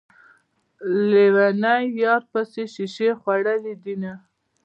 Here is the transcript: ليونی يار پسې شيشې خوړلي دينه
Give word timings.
ليونی 1.09 1.79
يار 2.03 2.21
پسې 2.31 2.63
شيشې 2.73 3.09
خوړلي 3.19 3.73
دينه 3.83 4.13